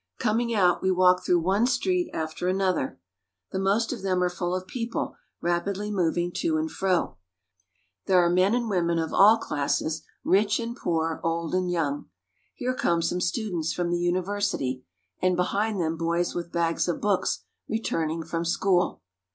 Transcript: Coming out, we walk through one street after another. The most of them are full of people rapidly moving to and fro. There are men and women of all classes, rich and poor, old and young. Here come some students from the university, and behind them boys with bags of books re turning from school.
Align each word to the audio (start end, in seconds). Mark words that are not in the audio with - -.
Coming 0.17 0.51
out, 0.51 0.81
we 0.81 0.89
walk 0.89 1.23
through 1.23 1.41
one 1.41 1.67
street 1.67 2.09
after 2.11 2.47
another. 2.47 2.99
The 3.51 3.59
most 3.59 3.93
of 3.93 4.01
them 4.01 4.23
are 4.23 4.31
full 4.31 4.55
of 4.55 4.65
people 4.65 5.15
rapidly 5.41 5.91
moving 5.91 6.31
to 6.37 6.57
and 6.57 6.71
fro. 6.71 7.17
There 8.07 8.17
are 8.19 8.27
men 8.31 8.55
and 8.55 8.67
women 8.67 8.97
of 8.97 9.13
all 9.13 9.37
classes, 9.37 10.01
rich 10.23 10.59
and 10.59 10.75
poor, 10.75 11.21
old 11.23 11.53
and 11.53 11.69
young. 11.69 12.09
Here 12.55 12.73
come 12.73 13.03
some 13.03 13.21
students 13.21 13.73
from 13.73 13.91
the 13.91 13.99
university, 13.99 14.83
and 15.21 15.35
behind 15.35 15.79
them 15.79 15.97
boys 15.97 16.33
with 16.33 16.51
bags 16.51 16.87
of 16.87 16.99
books 16.99 17.43
re 17.67 17.79
turning 17.79 18.23
from 18.23 18.43
school. 18.43 19.03